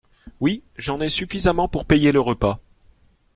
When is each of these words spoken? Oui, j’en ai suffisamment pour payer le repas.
Oui, 0.39 0.63
j’en 0.77 0.99
ai 0.99 1.09
suffisamment 1.09 1.67
pour 1.67 1.85
payer 1.85 2.11
le 2.11 2.19
repas. 2.19 2.59